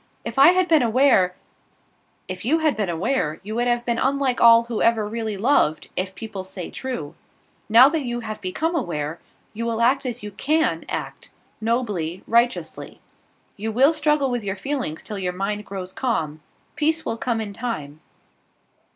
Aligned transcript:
If 0.25 0.39
I 0.39 0.47
had 0.47 0.67
been 0.67 0.81
aware" 0.81 1.35
"If 2.27 2.43
you 2.43 2.57
had 2.57 2.75
been 2.75 2.89
aware, 2.89 3.39
you 3.43 3.53
would 3.53 3.67
have 3.67 3.85
been 3.85 3.99
unlike 3.99 4.41
all 4.41 4.63
who 4.63 4.81
ever 4.81 5.05
really 5.05 5.37
loved, 5.37 5.89
if 5.95 6.15
people 6.15 6.43
say 6.43 6.71
true. 6.71 7.13
Now 7.69 7.87
that 7.87 8.03
you 8.05 8.21
have 8.21 8.41
become 8.41 8.73
aware, 8.73 9.19
you 9.53 9.63
will 9.67 9.79
act 9.79 10.07
as 10.07 10.23
you 10.23 10.31
can 10.31 10.85
act 10.89 11.29
nobly 11.61 12.23
righteously. 12.25 12.99
You 13.55 13.71
will 13.71 13.93
struggle 13.93 14.31
with 14.31 14.43
your 14.43 14.55
feelings 14.55 15.03
till 15.03 15.19
your 15.19 15.33
mind 15.33 15.65
grows 15.65 15.93
calm. 15.93 16.41
Peace 16.75 17.05
will 17.05 17.15
come 17.17 17.39
in 17.39 17.53
time." 17.53 17.99